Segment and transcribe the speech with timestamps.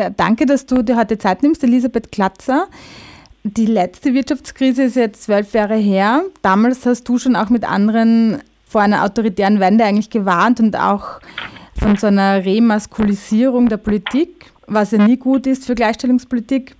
[0.00, 2.68] Ja, danke, dass du dir heute Zeit nimmst, Elisabeth Klatzer.
[3.44, 6.22] Die letzte Wirtschaftskrise ist jetzt zwölf Jahre her.
[6.40, 11.20] Damals hast du schon auch mit anderen vor einer autoritären Wende eigentlich gewarnt und auch
[11.78, 16.76] von so einer Remaskulisierung der Politik, was ja nie gut ist für Gleichstellungspolitik.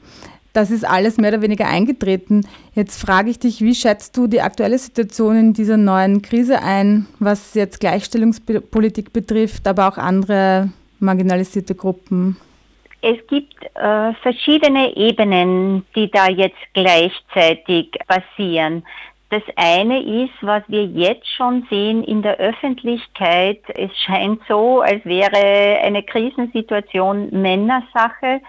[0.54, 2.46] Das ist alles mehr oder weniger eingetreten.
[2.74, 7.04] Jetzt frage ich dich, wie schätzt du die aktuelle Situation in dieser neuen Krise ein,
[7.18, 12.38] was jetzt Gleichstellungspolitik betrifft, aber auch andere marginalisierte Gruppen?
[13.02, 18.84] Es gibt äh, verschiedene Ebenen, die da jetzt gleichzeitig passieren.
[19.30, 23.60] Das eine ist, was wir jetzt schon sehen in der Öffentlichkeit.
[23.76, 28.40] Es scheint so, als wäre eine Krisensituation Männersache.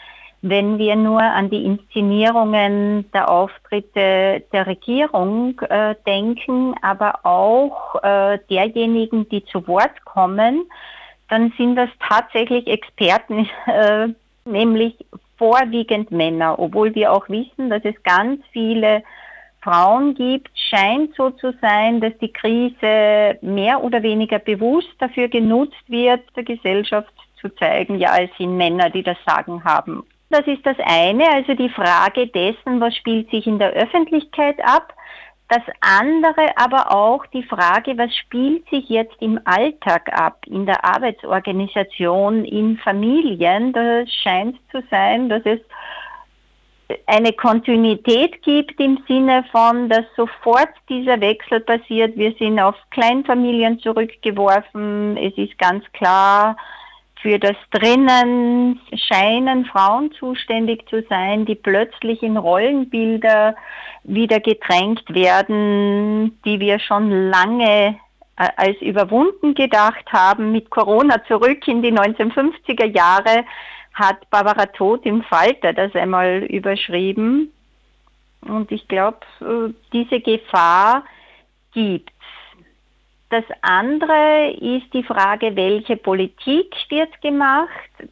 [0.42, 8.40] Wenn wir nur an die Inszenierungen der Auftritte der Regierung äh, denken, aber auch äh,
[8.50, 10.66] derjenigen, die zu Wort kommen,
[11.30, 14.08] dann sind das tatsächlich Experten, äh,
[14.46, 14.96] nämlich
[15.38, 19.04] vorwiegend Männer, obwohl wir auch wissen, dass es ganz viele
[19.62, 25.84] Frauen gibt, scheint so zu sein, dass die Krise mehr oder weniger bewusst dafür genutzt
[25.88, 30.04] wird, der Gesellschaft zu zeigen, ja, es sind Männer, die das Sagen haben.
[30.30, 34.94] Das ist das eine, also die Frage dessen, was spielt sich in der Öffentlichkeit ab.
[35.52, 40.86] Das andere aber auch die Frage, was spielt sich jetzt im Alltag ab, in der
[40.86, 43.74] Arbeitsorganisation, in Familien.
[43.74, 45.60] Da scheint zu sein, dass es
[47.06, 52.16] eine Kontinuität gibt im Sinne von, dass sofort dieser Wechsel passiert.
[52.16, 55.18] Wir sind auf Kleinfamilien zurückgeworfen.
[55.18, 56.56] Es ist ganz klar,
[57.22, 63.56] für das Drinnen scheinen Frauen zuständig zu sein, die plötzlich in Rollenbilder
[64.04, 68.00] wieder gedrängt werden, die wir schon lange
[68.38, 73.46] äh, als überwunden gedacht haben, mit Corona zurück in die 1950er Jahre
[73.94, 77.52] hat Barbara Todt im Falter das einmal überschrieben.
[78.42, 81.04] Und ich glaube, äh, diese Gefahr
[81.74, 82.12] gibt
[83.32, 87.70] das andere ist die Frage, welche Politik wird gemacht.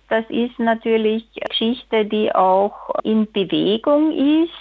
[0.08, 4.54] Das ist natürlich Geschichte, die auch in Bewegung ist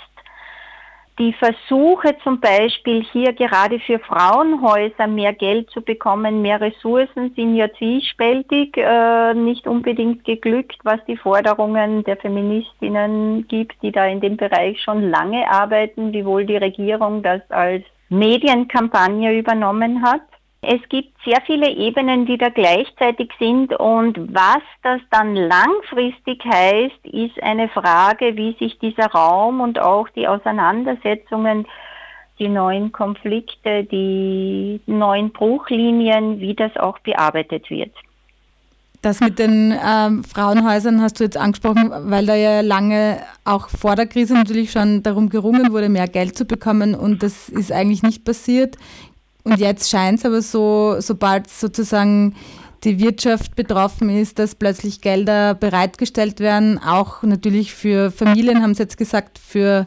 [1.19, 7.57] die Versuche zum Beispiel hier gerade für Frauenhäuser mehr Geld zu bekommen, mehr Ressourcen sind
[7.57, 14.21] ja zwiespältig, äh, nicht unbedingt geglückt, was die Forderungen der Feministinnen gibt, die da in
[14.21, 20.23] dem Bereich schon lange arbeiten, wiewohl die Regierung das als Medienkampagne übernommen hat.
[20.61, 27.05] Es gibt sehr viele Ebenen, die da gleichzeitig sind und was das dann langfristig heißt,
[27.05, 31.67] ist eine Frage, wie sich dieser Raum und auch die Auseinandersetzungen,
[32.41, 37.93] die neuen Konflikte, die neuen Bruchlinien, wie das auch bearbeitet wird.
[39.01, 43.95] Das mit den ähm, Frauenhäusern hast du jetzt angesprochen, weil da ja lange auch vor
[43.95, 48.03] der Krise natürlich schon darum gerungen wurde, mehr Geld zu bekommen und das ist eigentlich
[48.03, 48.77] nicht passiert.
[49.45, 52.35] Und jetzt scheint es aber so, sobald sozusagen
[52.85, 58.85] die Wirtschaft betroffen ist, dass plötzlich Gelder bereitgestellt werden, auch natürlich für Familien, haben sie
[58.85, 59.87] jetzt gesagt, für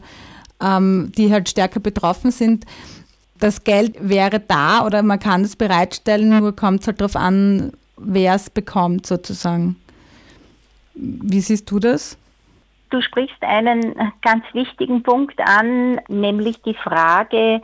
[0.60, 2.64] ähm, die halt stärker betroffen sind.
[3.38, 7.72] Das Geld wäre da oder man kann es bereitstellen, nur kommt es halt darauf an,
[7.96, 9.76] wer es bekommt sozusagen.
[10.94, 12.18] Wie siehst du das?
[12.90, 17.62] Du sprichst einen ganz wichtigen Punkt an, nämlich die Frage,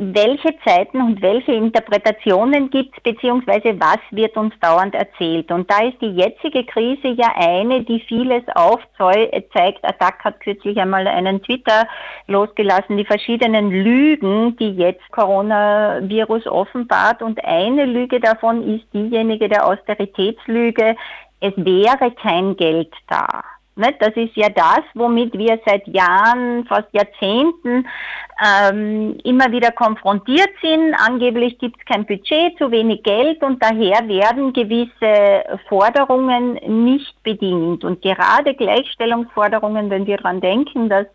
[0.00, 5.52] welche Zeiten und welche Interpretationen gibt es, beziehungsweise was wird uns dauernd erzählt.
[5.52, 9.84] Und da ist die jetzige Krise ja eine, die vieles aufzeigt.
[9.84, 11.86] Attac hat kürzlich einmal einen Twitter
[12.28, 17.20] losgelassen, die verschiedenen Lügen, die jetzt Coronavirus offenbart.
[17.20, 20.96] Und eine Lüge davon ist diejenige der Austeritätslüge.
[21.40, 23.42] Es wäre kein Geld da.
[23.80, 27.86] Das ist ja das, womit wir seit Jahren, fast Jahrzehnten
[28.44, 30.94] ähm, immer wieder konfrontiert sind.
[30.94, 36.54] Angeblich gibt es kein Budget, zu wenig Geld und daher werden gewisse Forderungen
[36.86, 37.84] nicht bedient.
[37.84, 41.06] Und gerade Gleichstellungsforderungen, wenn wir daran denken, dass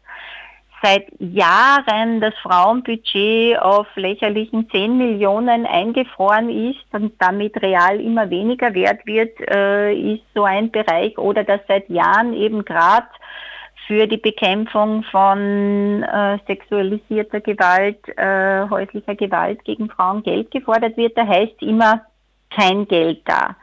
[0.85, 8.71] seit Jahren das Frauenbudget auf lächerlichen 10 Millionen eingefroren ist und damit real immer weniger
[8.75, 13.07] wert wird, äh, ist so ein Bereich oder dass seit Jahren eben gerade
[13.87, 21.17] für die Bekämpfung von äh, sexualisierter Gewalt, äh, häuslicher Gewalt gegen Frauen Geld gefordert wird.
[21.17, 22.01] Da heißt immer
[22.51, 23.55] kein Geld da.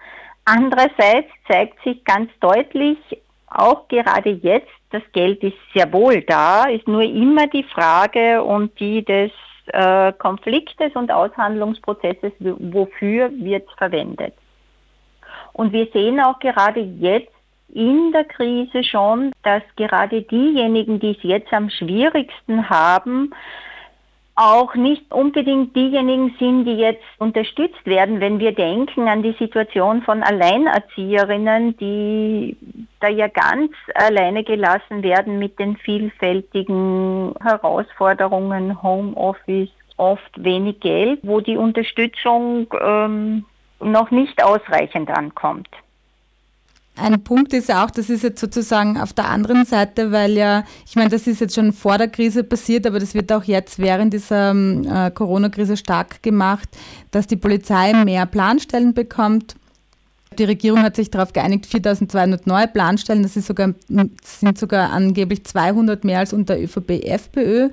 [0.45, 2.99] Andererseits zeigt sich ganz deutlich,
[3.47, 8.79] auch gerade jetzt, das Geld ist sehr wohl da, ist nur immer die Frage und
[8.79, 9.31] die des
[9.67, 14.35] äh, Konfliktes und Aushandlungsprozesses, wofür wird es verwendet.
[15.53, 17.33] Und wir sehen auch gerade jetzt
[17.73, 23.33] in der Krise schon, dass gerade diejenigen, die es jetzt am schwierigsten haben,
[24.35, 30.03] auch nicht unbedingt diejenigen sind, die jetzt unterstützt werden, wenn wir denken an die Situation
[30.03, 32.57] von Alleinerzieherinnen, die
[33.01, 41.41] da ja ganz alleine gelassen werden mit den vielfältigen Herausforderungen, Homeoffice, oft wenig Geld, wo
[41.41, 43.45] die Unterstützung ähm,
[43.81, 45.69] noch nicht ausreichend ankommt.
[46.95, 50.95] Ein Punkt ist auch, das ist jetzt sozusagen auf der anderen Seite, weil ja, ich
[50.95, 54.13] meine, das ist jetzt schon vor der Krise passiert, aber das wird auch jetzt während
[54.13, 56.69] dieser ähm, äh, Corona-Krise stark gemacht,
[57.11, 59.57] dass die Polizei mehr Planstellen bekommt.
[60.39, 66.05] Die Regierung hat sich darauf geeinigt, 4200 neue Planstellen, das sogar, sind sogar angeblich 200
[66.05, 67.71] mehr als unter ÖVP-FPÖ.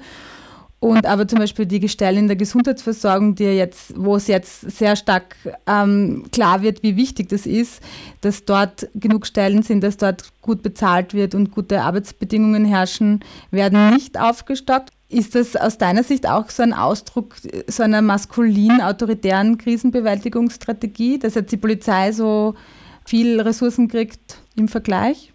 [0.79, 4.95] Und aber zum Beispiel die Gestelle in der Gesundheitsversorgung, die jetzt, wo es jetzt sehr
[4.95, 5.35] stark
[5.67, 7.83] ähm, klar wird, wie wichtig das ist,
[8.21, 13.19] dass dort genug Stellen sind, dass dort gut bezahlt wird und gute Arbeitsbedingungen herrschen,
[13.51, 14.91] werden nicht aufgestockt.
[15.09, 17.35] Ist das aus deiner Sicht auch so ein Ausdruck
[17.67, 22.55] so einer maskulin autoritären Krisenbewältigungsstrategie, dass jetzt die Polizei so
[23.05, 25.33] viel Ressourcen kriegt im Vergleich?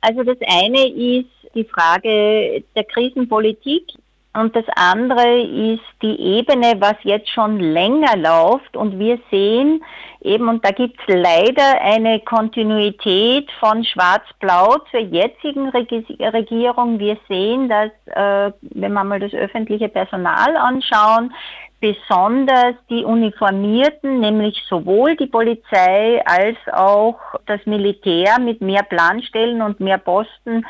[0.00, 3.84] Also das eine ist die Frage der Krisenpolitik.
[4.34, 8.76] Und das andere ist die Ebene, was jetzt schon länger läuft.
[8.76, 9.84] Und wir sehen
[10.22, 16.98] eben, und da gibt es leider eine Kontinuität von Schwarz-Blau zur jetzigen Regierung.
[16.98, 21.34] Wir sehen, dass, äh, wenn wir mal das öffentliche Personal anschauen,
[21.82, 29.80] besonders die Uniformierten, nämlich sowohl die Polizei als auch das Militär mit mehr Planstellen und
[29.80, 30.64] mehr Posten,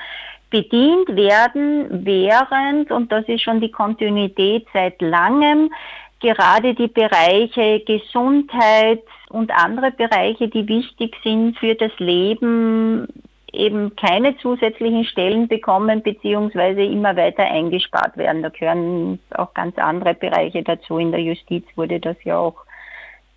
[0.53, 5.73] bedient werden, während, und das ist schon die Kontinuität seit langem,
[6.21, 13.09] gerade die Bereiche Gesundheit und andere Bereiche, die wichtig sind für das Leben,
[13.53, 18.43] eben keine zusätzlichen Stellen bekommen beziehungsweise immer weiter eingespart werden.
[18.43, 20.99] Da gehören auch ganz andere Bereiche dazu.
[20.99, 22.65] In der Justiz wurde das ja auch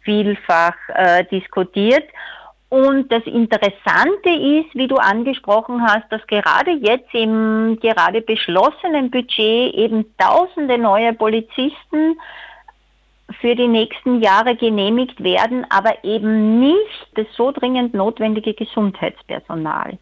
[0.02, 2.06] vielfach äh, diskutiert.
[2.70, 9.74] Und das Interessante ist, wie du angesprochen hast, dass gerade jetzt im gerade beschlossenen Budget
[9.74, 12.18] eben tausende neue Polizisten
[13.40, 19.98] für die nächsten Jahre genehmigt werden, aber eben nicht das so dringend notwendige Gesundheitspersonal.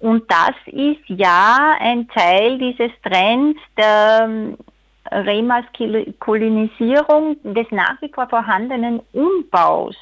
[0.00, 4.58] Und das ist ja ein Teil dieses Trends der ähm,
[5.10, 9.96] Remaskulinisierung des nach wie vor vorhandenen Umbaus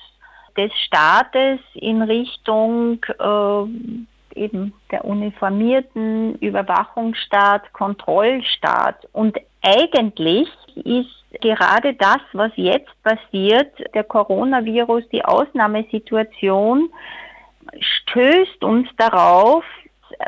[0.57, 9.07] des Staates in Richtung äh, eben der uniformierten Überwachungsstaat, Kontrollstaat.
[9.13, 16.91] Und eigentlich ist gerade das, was jetzt passiert, der Coronavirus, die Ausnahmesituation,
[17.79, 19.65] stößt uns darauf,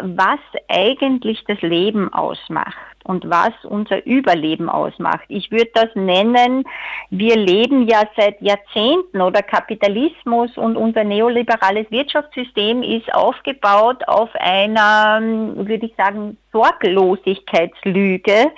[0.00, 5.24] was eigentlich das Leben ausmacht und was unser Überleben ausmacht.
[5.28, 6.64] Ich würde das nennen,
[7.10, 15.20] wir leben ja seit Jahrzehnten oder Kapitalismus und unser neoliberales Wirtschaftssystem ist aufgebaut auf einer,
[15.20, 18.50] würde ich sagen, Sorglosigkeitslüge,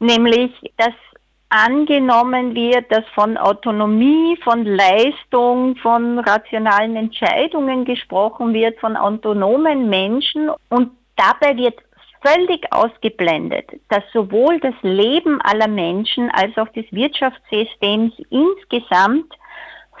[0.00, 0.92] nämlich dass
[1.54, 10.50] angenommen wird, dass von Autonomie, von Leistung, von rationalen Entscheidungen gesprochen wird, von autonomen Menschen
[10.68, 11.78] und dabei wird
[12.24, 19.32] völlig ausgeblendet, dass sowohl das Leben aller Menschen als auch des Wirtschaftssystems insgesamt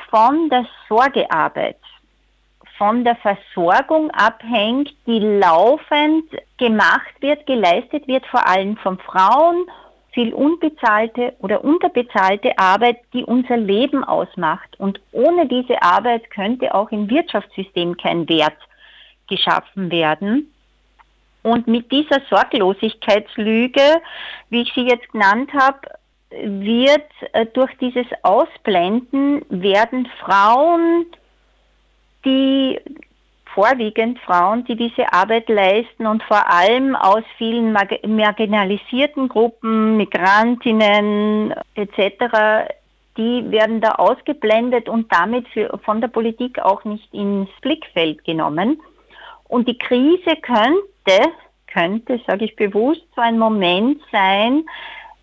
[0.08, 1.78] von der Sorgearbeit,
[2.78, 9.66] von der Versorgung abhängt, die laufend gemacht wird, geleistet wird, vor allem von Frauen,
[10.12, 14.78] viel unbezahlte oder unterbezahlte Arbeit, die unser Leben ausmacht.
[14.78, 18.56] Und ohne diese Arbeit könnte auch im Wirtschaftssystem kein Wert
[19.28, 20.53] geschaffen werden.
[21.44, 24.00] Und mit dieser Sorglosigkeitslüge,
[24.48, 25.78] wie ich sie jetzt genannt habe,
[26.30, 31.04] wird äh, durch dieses Ausblenden werden Frauen,
[32.24, 32.80] die
[33.54, 42.72] vorwiegend Frauen, die diese Arbeit leisten und vor allem aus vielen marginalisierten Gruppen, Migrantinnen etc.,
[43.18, 48.80] die werden da ausgeblendet und damit für, von der Politik auch nicht ins Blickfeld genommen.
[49.54, 51.32] Und die Krise könnte,
[51.68, 54.64] könnte, sage ich bewusst, so ein Moment sein,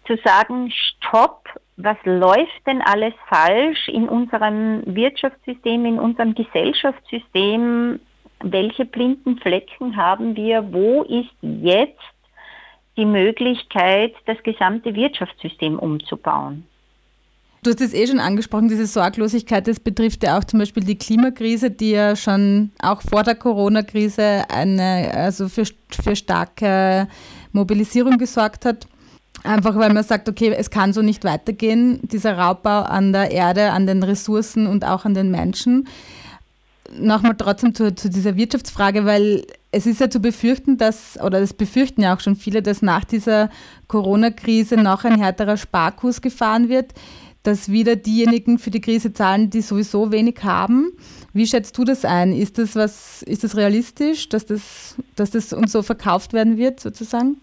[0.08, 8.00] zu sagen, stopp, was läuft denn alles falsch in unserem Wirtschaftssystem, in unserem Gesellschaftssystem,
[8.42, 12.00] welche blinden Flecken haben wir, wo ist jetzt
[12.96, 16.66] die Möglichkeit, das gesamte Wirtschaftssystem umzubauen.
[17.64, 20.98] Du hast es eh schon angesprochen, diese Sorglosigkeit, das betrifft ja auch zum Beispiel die
[20.98, 27.08] Klimakrise, die ja schon auch vor der Corona-Krise eine, also für, für starke
[27.52, 28.88] Mobilisierung gesorgt hat.
[29.44, 33.72] Einfach weil man sagt, okay, es kann so nicht weitergehen, dieser Raubbau an der Erde,
[33.72, 35.88] an den Ressourcen und auch an den Menschen.
[36.98, 41.54] Nochmal trotzdem zu, zu dieser Wirtschaftsfrage, weil es ist ja zu befürchten, dass, oder das
[41.54, 43.52] befürchten ja auch schon viele, dass nach dieser
[43.88, 46.94] Corona-Krise noch ein härterer Sparkurs gefahren wird
[47.44, 50.92] dass wieder diejenigen für die Krise zahlen, die sowieso wenig haben.
[51.34, 52.34] Wie schätzt du das ein?
[52.34, 56.80] Ist das was, ist das realistisch, dass das, dass das uns so verkauft werden wird,
[56.80, 57.38] sozusagen?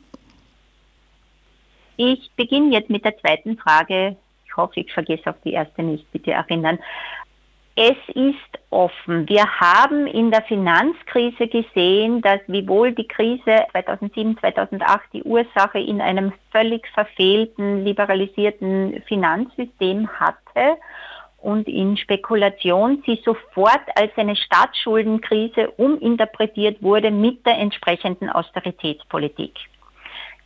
[1.96, 4.16] Ich beginne jetzt mit der zweiten Frage.
[4.46, 6.78] Ich hoffe, ich vergesse auf die erste nicht, bitte erinnern.
[7.80, 9.28] Es ist offen.
[9.28, 16.00] Wir haben in der Finanzkrise gesehen, dass wiewohl die Krise 2007, 2008 die Ursache in
[16.00, 20.76] einem völlig verfehlten, liberalisierten Finanzsystem hatte
[21.40, 29.54] und in Spekulation sie sofort als eine Staatsschuldenkrise uminterpretiert wurde mit der entsprechenden Austeritätspolitik.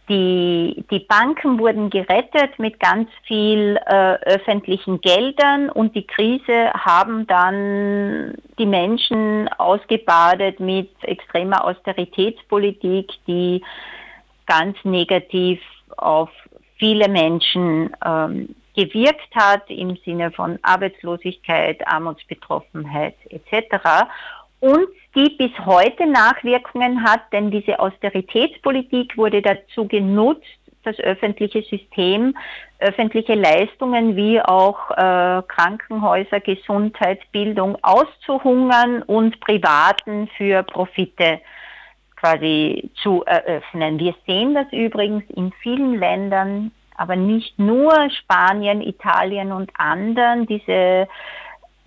[0.09, 7.27] Die, die Banken wurden gerettet mit ganz viel äh, öffentlichen Geldern und die Krise haben
[7.29, 13.63] dann die Menschen ausgebadet mit extremer Austeritätspolitik, die
[14.47, 15.61] ganz negativ
[15.97, 16.31] auf
[16.79, 24.09] viele Menschen ähm, gewirkt hat im Sinne von Arbeitslosigkeit, Armutsbetroffenheit etc.
[24.63, 30.47] Und die bis heute Nachwirkungen hat, denn diese Austeritätspolitik wurde dazu genutzt,
[30.85, 32.37] das öffentliche System,
[32.79, 41.41] öffentliche Leistungen wie auch äh, Krankenhäuser, Gesundheit, Bildung auszuhungern und Privaten für Profite
[42.15, 43.99] quasi zu eröffnen.
[43.99, 51.09] Wir sehen das übrigens in vielen Ländern, aber nicht nur Spanien, Italien und anderen, diese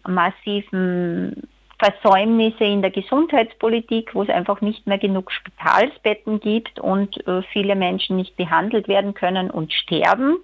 [0.06, 7.42] massiven Versäumnisse in der Gesundheitspolitik, wo es einfach nicht mehr genug Spitalsbetten gibt und äh,
[7.52, 10.38] viele Menschen nicht behandelt werden können und sterben.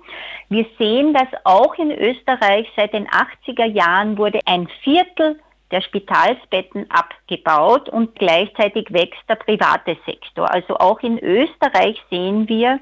[0.50, 5.40] Wir sehen dass auch in Österreich seit den 80er Jahren wurde ein Viertel
[5.72, 10.54] der Spitalsbetten abgebaut und gleichzeitig wächst der private Sektor.
[10.54, 12.80] Also auch in Österreich sehen wir,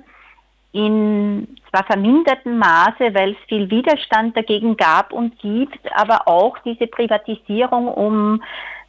[0.71, 6.87] in zwar vermindertem Maße, weil es viel Widerstand dagegen gab und gibt, aber auch diese
[6.87, 8.43] Privatisierung, um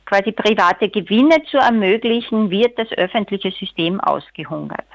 [0.05, 4.87] quasi private Gewinne zu ermöglichen, wird das öffentliche System ausgehungert.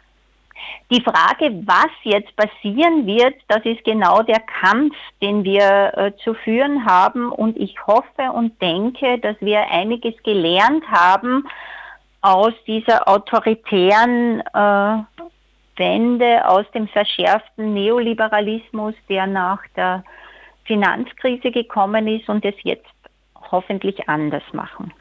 [0.92, 6.34] Die Frage, was jetzt passieren wird, das ist genau der Kampf, den wir äh, zu
[6.34, 7.32] führen haben.
[7.32, 11.48] Und ich hoffe und denke, dass wir einiges gelernt haben
[12.22, 15.04] aus dieser autoritären äh,
[15.78, 20.04] Wende aus dem verschärften Neoliberalismus, der nach der
[20.66, 22.86] Finanzkrise gekommen ist und es jetzt
[23.52, 24.94] hoffentlich anders machen.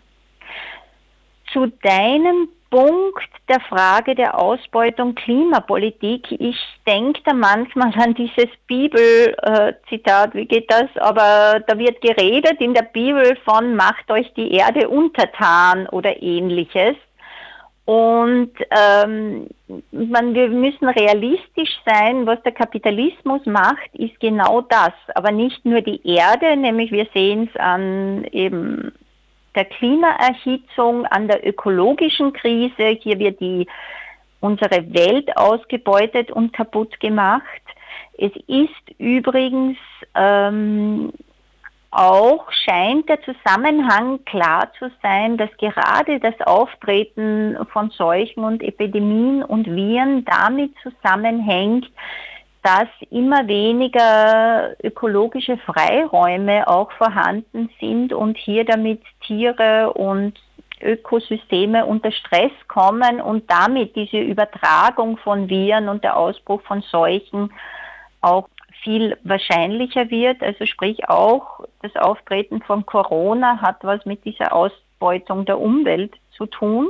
[1.52, 6.26] Zu deinem Punkt der Frage der Ausbeutung Klimapolitik.
[6.40, 10.86] Ich denke da manchmal an dieses Bibelzitat, wie geht das?
[10.96, 16.96] Aber da wird geredet in der Bibel von macht euch die Erde untertan oder ähnliches.
[17.86, 19.46] Und ähm,
[19.92, 24.92] man, wir müssen realistisch sein, was der Kapitalismus macht, ist genau das.
[25.14, 28.92] Aber nicht nur die Erde, nämlich wir sehen es an eben
[29.54, 32.96] der Klimaerhitzung, an der ökologischen Krise.
[33.00, 33.66] Hier wird die,
[34.40, 37.44] unsere Welt ausgebeutet und kaputt gemacht.
[38.16, 39.76] Es ist übrigens
[40.14, 41.12] ähm,
[41.94, 49.42] auch scheint der Zusammenhang klar zu sein, dass gerade das Auftreten von Seuchen und Epidemien
[49.42, 51.90] und Viren damit zusammenhängt,
[52.62, 60.34] dass immer weniger ökologische Freiräume auch vorhanden sind und hier damit Tiere und
[60.80, 67.52] Ökosysteme unter Stress kommen und damit diese Übertragung von Viren und der Ausbruch von Seuchen
[68.20, 68.48] auch
[68.84, 70.42] viel wahrscheinlicher wird.
[70.42, 76.46] Also sprich auch das Auftreten von Corona hat was mit dieser Ausbeutung der Umwelt zu
[76.46, 76.88] tun.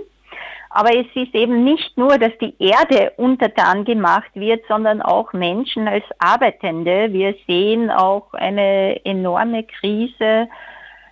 [0.70, 5.86] Aber es ist eben nicht nur, dass die Erde untertan gemacht wird, sondern auch Menschen
[5.86, 7.12] als Arbeitende.
[7.12, 10.48] Wir sehen auch eine enorme Krise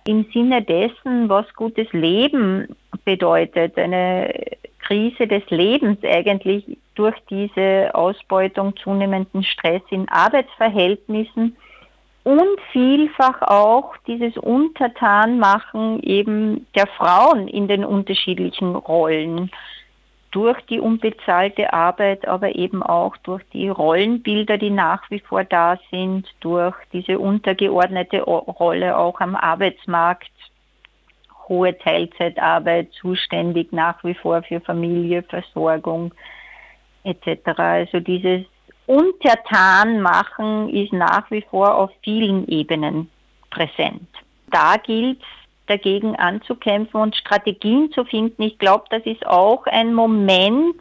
[0.05, 2.75] im Sinne dessen, was gutes Leben
[3.05, 3.77] bedeutet.
[3.77, 4.33] Eine
[4.85, 11.55] Krise des Lebens eigentlich durch diese Ausbeutung zunehmenden Stress in Arbeitsverhältnissen
[12.23, 19.49] und vielfach auch dieses Untertanmachen eben der Frauen in den unterschiedlichen Rollen.
[20.31, 25.77] durch die unbezahlte Arbeit, aber eben auch durch die Rollenbilder, die nach wie vor da
[25.91, 30.31] sind, durch diese untergeordnete Rolle auch am Arbeitsmarkt,
[31.47, 36.13] hohe Teilzeitarbeit, zuständig nach wie vor für Familie, Versorgung
[37.03, 37.47] etc.
[37.57, 38.45] Also dieses
[38.85, 43.09] Untertanmachen ist nach wie vor auf vielen Ebenen
[43.49, 44.07] präsent.
[44.51, 45.27] Da gilt es
[45.67, 48.41] dagegen anzukämpfen und Strategien zu finden.
[48.43, 50.75] Ich glaube, das ist auch ein Moment,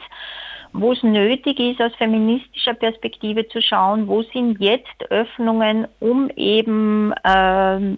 [0.72, 7.12] wo es nötig ist, aus feministischer Perspektive zu schauen, wo sind jetzt Öffnungen, um eben
[7.24, 7.96] äh,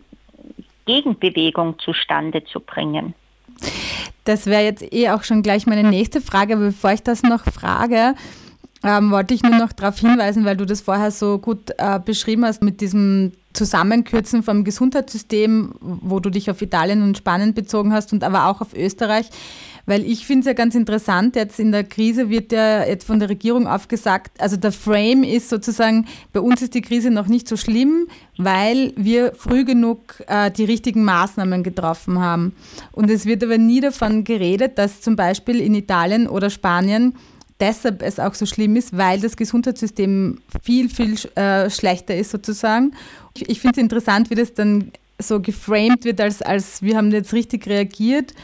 [0.87, 3.15] Gegenbewegung zustande zu bringen.
[4.25, 7.45] Das wäre jetzt eh auch schon gleich meine nächste Frage, aber bevor ich das noch
[7.45, 8.15] frage,
[8.83, 12.45] ähm, wollte ich nur noch darauf hinweisen, weil du das vorher so gut äh, beschrieben
[12.45, 18.13] hast mit diesem Zusammenkürzen vom Gesundheitssystem, wo du dich auf Italien und Spanien bezogen hast
[18.13, 19.31] und aber auch auf Österreich.
[19.87, 23.19] Weil ich finde es ja ganz interessant, jetzt in der Krise wird ja jetzt von
[23.19, 27.47] der Regierung aufgesagt, also der Frame ist sozusagen, bei uns ist die Krise noch nicht
[27.47, 28.07] so schlimm,
[28.39, 32.55] weil wir früh genug äh, die richtigen Maßnahmen getroffen haben.
[32.93, 37.15] Und es wird aber nie davon geredet, dass zum Beispiel in Italien oder Spanien
[37.65, 42.93] deshalb es auch so schlimm ist, weil das Gesundheitssystem viel, viel äh, schlechter ist sozusagen.
[43.37, 47.11] Ich, ich finde es interessant, wie das dann so geframed wird, als, als wir haben
[47.11, 48.35] jetzt richtig reagiert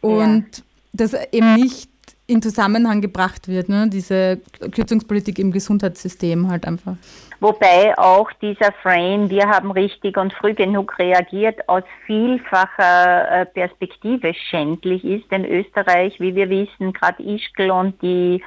[0.00, 0.62] und ja.
[0.92, 1.90] das eben nicht
[2.26, 3.88] in Zusammenhang gebracht wird, ne?
[3.88, 4.40] diese
[4.72, 6.96] Kürzungspolitik im Gesundheitssystem halt einfach.
[7.40, 14.32] Wobei auch dieser Frame, wir haben richtig und früh genug reagiert, aus vielfacher äh, Perspektive
[14.48, 15.30] schändlich ist.
[15.30, 18.42] Denn Österreich, wie wir wissen, gerade Ischgl und die,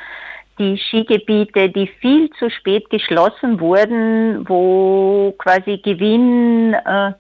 [0.58, 6.76] die Skigebiete, die viel zu spät geschlossen wurden, wo quasi Gewinngier,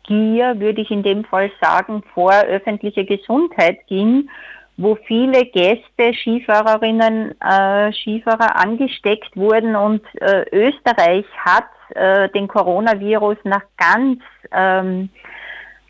[0.07, 4.27] äh, würde ich in dem Fall sagen, vor öffentliche Gesundheit ging
[4.79, 13.37] wo viele Gäste, Skifahrerinnen, äh, Skifahrer angesteckt wurden und äh, Österreich hat äh, den Coronavirus
[13.43, 14.21] nach ganz
[14.51, 15.09] ähm,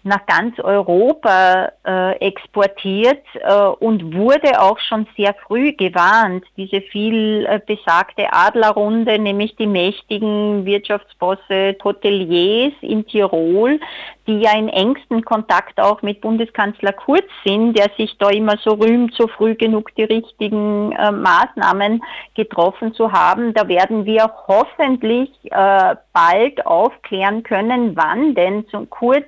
[0.03, 6.46] nach ganz Europa äh, exportiert äh, und wurde auch schon sehr früh gewarnt.
[6.58, 13.80] Diese viel äh, besagte Adlerrunde, nämlich die mächtigen Wirtschaftsbosse, Hoteliers in Tirol,
[14.28, 18.71] die ja in engsten Kontakt auch mit Bundeskanzler Kurz sind, der sich da immer so
[18.71, 22.02] rühmt, so früh genug die richtigen äh, Maßnahmen
[22.36, 23.54] getroffen zu haben.
[23.54, 29.26] Da werden wir hoffentlich äh, bald aufklären können, wann denn zum Kurz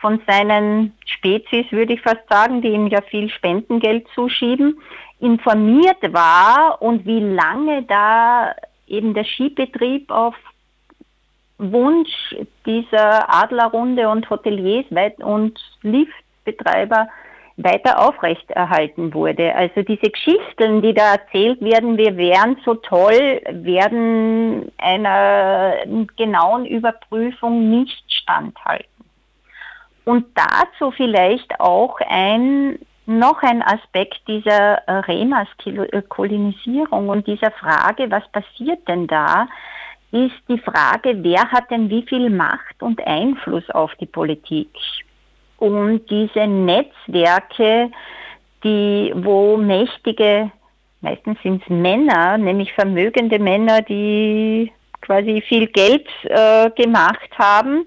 [0.00, 4.80] von seinen Spezies, würde ich fast sagen, die ihm ja viel Spendengeld zuschieben,
[5.20, 8.54] informiert war und wie lange da
[8.86, 10.34] eben der Skibetrieb auf
[11.58, 12.34] Wunsch
[12.64, 14.86] dieser Adlerrunde und Hoteliers
[15.18, 17.08] und Liftbetreiber
[17.58, 19.54] weiter aufrechterhalten wurde.
[19.54, 25.74] Also diese Geschichten, die da erzählt werden, wir wären so toll, werden einer
[26.16, 28.99] genauen Überprüfung nicht standhalten.
[30.04, 38.26] Und dazu vielleicht auch ein, noch ein Aspekt dieser äh, Remaskulinisierung und dieser Frage, was
[38.32, 39.46] passiert denn da,
[40.12, 44.70] ist die Frage, wer hat denn wie viel Macht und Einfluss auf die Politik?
[45.58, 47.90] Und diese Netzwerke,
[48.64, 50.50] die, wo mächtige,
[51.00, 57.86] meistens sind es Männer, nämlich vermögende Männer, die quasi viel Geld äh, gemacht haben,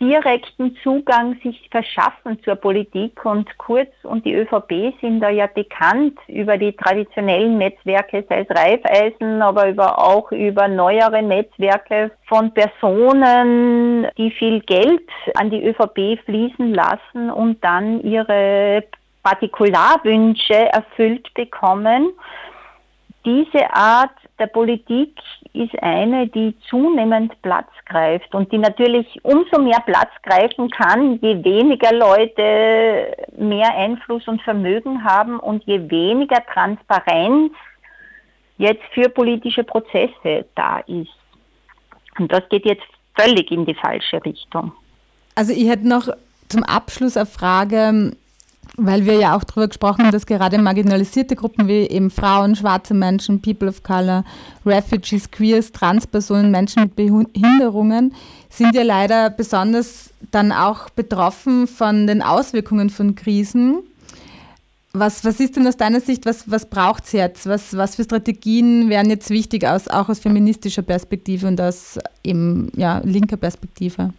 [0.00, 6.18] direkten Zugang sich verschaffen zur Politik und Kurz und die ÖVP sind da ja bekannt
[6.28, 14.06] über die traditionellen Netzwerke, sei es Reifeisen, aber über, auch über neuere Netzwerke von Personen,
[14.18, 18.84] die viel Geld an die ÖVP fließen lassen und dann ihre
[19.22, 22.10] Partikularwünsche erfüllt bekommen.
[23.26, 25.18] Diese Art der Politik
[25.52, 31.42] ist eine, die zunehmend Platz greift und die natürlich umso mehr Platz greifen kann, je
[31.42, 37.52] weniger Leute mehr Einfluss und Vermögen haben und je weniger Transparenz
[38.58, 41.10] jetzt für politische Prozesse da ist.
[42.18, 42.86] Und das geht jetzt
[43.18, 44.70] völlig in die falsche Richtung.
[45.34, 46.08] Also ich hätte noch
[46.48, 48.12] zum Abschluss eine Frage
[48.76, 52.94] weil wir ja auch darüber gesprochen haben, dass gerade marginalisierte Gruppen wie eben Frauen, schwarze
[52.94, 54.24] Menschen, People of Color,
[54.64, 58.14] Refugees, Queers, Transpersonen, Menschen mit Behinderungen
[58.50, 63.78] sind ja leider besonders dann auch betroffen von den Auswirkungen von Krisen.
[64.92, 67.46] Was, was ist denn aus deiner Sicht, was, was braucht es jetzt?
[67.46, 72.70] Was, was für Strategien wären jetzt wichtig, aus, auch aus feministischer Perspektive und aus eben,
[72.76, 74.14] ja, linker Perspektive?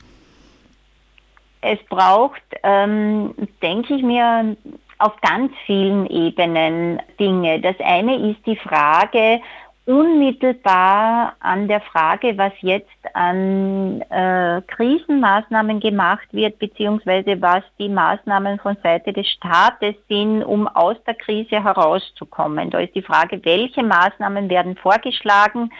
[1.61, 4.55] Es braucht, ähm, denke ich mir,
[4.99, 7.61] auf ganz vielen Ebenen Dinge.
[7.61, 9.41] Das eine ist die Frage,
[9.87, 18.59] unmittelbar an der Frage, was jetzt an äh, Krisenmaßnahmen gemacht wird, beziehungsweise was die Maßnahmen
[18.59, 22.69] von Seite des Staates sind, um aus der Krise herauszukommen.
[22.69, 25.71] Da ist die Frage, welche Maßnahmen werden vorgeschlagen,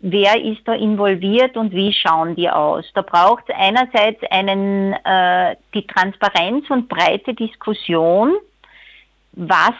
[0.00, 2.84] wer ist da involviert und wie schauen die aus.
[2.94, 8.34] Da braucht es einerseits einen, äh, die Transparenz und breite Diskussion,
[9.32, 9.74] was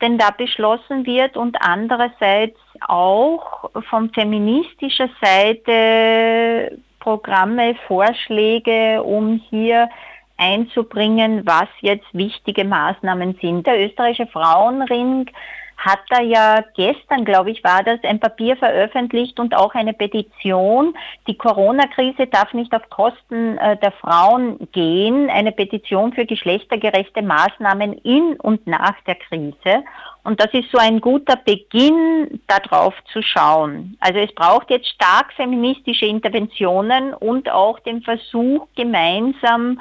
[0.00, 9.88] denn da beschlossen wird und andererseits auch von feministischer Seite Programme, Vorschläge, um hier
[10.36, 13.66] einzubringen, was jetzt wichtige Maßnahmen sind.
[13.66, 15.30] Der österreichische Frauenring
[15.78, 20.94] hat da ja gestern, glaube ich, war das, ein Papier veröffentlicht und auch eine Petition.
[21.28, 25.30] Die Corona-Krise darf nicht auf Kosten äh, der Frauen gehen.
[25.30, 29.84] Eine Petition für geschlechtergerechte Maßnahmen in und nach der Krise.
[30.24, 33.96] Und das ist so ein guter Beginn, darauf zu schauen.
[34.00, 39.80] Also es braucht jetzt stark feministische Interventionen und auch den Versuch, gemeinsam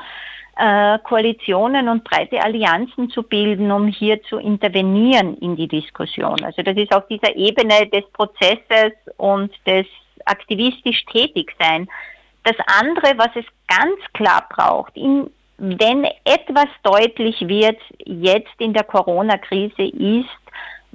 [0.58, 6.44] äh, Koalitionen und breite Allianzen zu bilden, um hier zu intervenieren in die Diskussion.
[6.44, 9.86] Also das ist auf dieser Ebene des Prozesses und des
[10.26, 11.88] aktivistisch Tätigsein.
[12.44, 18.84] Das andere, was es ganz klar braucht, in, wenn etwas deutlich wird jetzt in der
[18.84, 20.30] Corona-Krise, ist,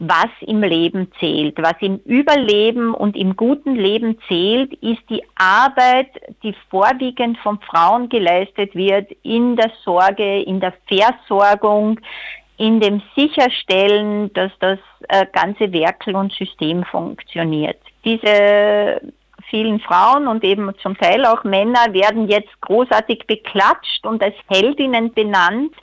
[0.08, 1.56] was im Leben zählt.
[1.62, 6.10] Was im Überleben und im guten Leben zählt, ist die Arbeit,
[6.42, 12.00] die vorwiegend von Frauen geleistet wird in der Sorge, in der Versorgung,
[12.56, 17.78] in dem Sicherstellen, dass das äh, ganze Werkel und System funktioniert.
[18.04, 19.00] Diese
[19.50, 25.12] vielen Frauen und eben zum Teil auch Männer werden jetzt großartig beklatscht und als Heldinnen
[25.12, 25.74] benannt.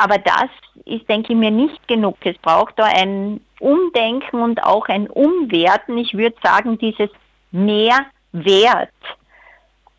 [0.00, 0.48] Aber das
[0.86, 2.16] ist, denke ich mir, nicht genug.
[2.24, 5.98] Es braucht da ein Umdenken und auch ein Umwerten.
[5.98, 7.10] Ich würde sagen, dieses
[7.50, 8.88] Mehrwert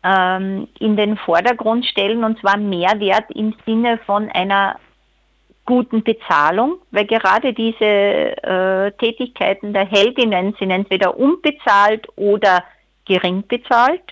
[0.02, 4.76] ähm, in den Vordergrund stellen und zwar Mehrwert im Sinne von einer
[5.66, 12.64] guten Bezahlung, weil gerade diese äh, Tätigkeiten der Heldinnen sind entweder unbezahlt oder
[13.04, 14.02] gering bezahlt.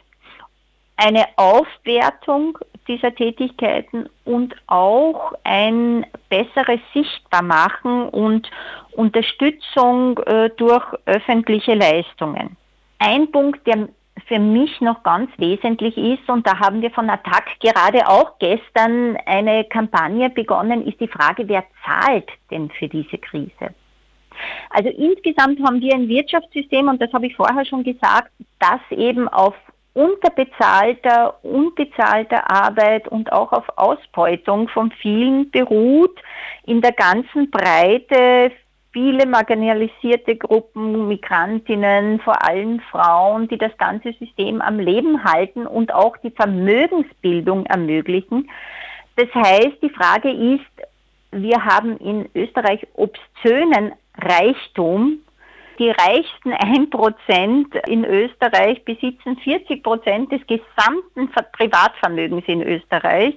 [0.96, 2.57] Eine Aufwertung
[2.90, 8.50] dieser Tätigkeiten und auch ein besseres Sichtbarmachen und
[8.92, 12.57] Unterstützung äh, durch öffentliche Leistungen.
[12.98, 13.88] Ein Punkt, der
[14.26, 19.16] für mich noch ganz wesentlich ist, und da haben wir von Attac gerade auch gestern
[19.24, 23.74] eine Kampagne begonnen, ist die Frage, wer zahlt denn für diese Krise?
[24.70, 29.29] Also insgesamt haben wir ein Wirtschaftssystem, und das habe ich vorher schon gesagt, das eben
[29.29, 29.55] auf
[29.94, 36.16] unterbezahlter, unbezahlter Arbeit und auch auf Ausbeutung von vielen beruht,
[36.64, 38.53] in der ganzen Breite
[38.92, 45.94] viele marginalisierte Gruppen, Migrantinnen, vor allem Frauen, die das ganze System am Leben halten und
[45.94, 48.50] auch die Vermögensbildung ermöglichen.
[49.16, 50.88] Das heißt, die Frage ist,
[51.33, 55.20] wir haben in Österreich obszönen Reichtum,
[55.80, 63.34] die reichsten 1% in Österreich besitzen 40% des gesamten Privatvermögens in Österreich.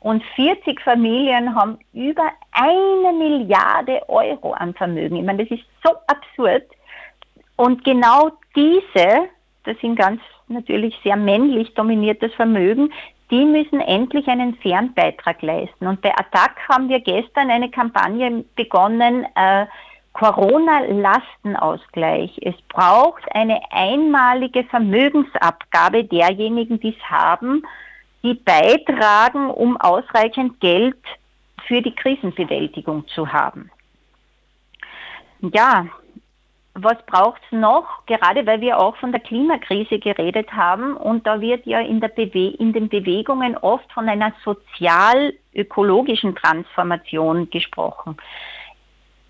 [0.00, 5.16] Und 40 Familien haben über eine Milliarde Euro an Vermögen.
[5.16, 6.64] Ich meine, das ist so absurd.
[7.56, 9.30] Und genau diese,
[9.64, 12.92] das sind ganz natürlich sehr männlich dominiertes Vermögen,
[13.30, 15.86] die müssen endlich einen fairen Beitrag leisten.
[15.86, 19.64] Und bei Attac haben wir gestern eine Kampagne begonnen, äh,
[20.14, 22.40] Corona-Lastenausgleich.
[22.42, 27.62] Es braucht eine einmalige Vermögensabgabe derjenigen, die es haben,
[28.22, 30.96] die beitragen, um ausreichend Geld
[31.66, 33.70] für die Krisenbewältigung zu haben.
[35.40, 35.86] Ja,
[36.74, 38.06] was braucht es noch?
[38.06, 42.72] Gerade weil wir auch von der Klimakrise geredet haben und da wird ja in, in
[42.72, 48.16] den Bewegungen oft von einer sozial-ökologischen Transformation gesprochen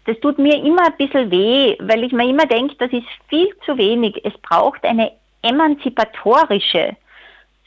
[0.06, 3.48] das tut mir immer ein bisschen weh, weil ich mir immer denke, das ist viel
[3.64, 4.20] zu wenig.
[4.24, 5.12] Es braucht eine
[5.42, 6.96] emanzipatorische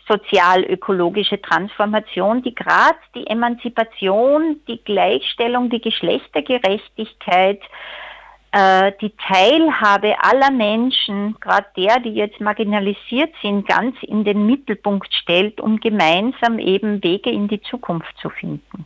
[0.08, 7.62] sozial-ökologische Transformation, die gerade die Emanzipation, die Gleichstellung, die Geschlechtergerechtigkeit,
[8.52, 15.14] äh, die Teilhabe aller Menschen, gerade der, die jetzt marginalisiert sind, ganz in den Mittelpunkt
[15.14, 18.86] stellt, um gemeinsam eben Wege in die Zukunft zu finden.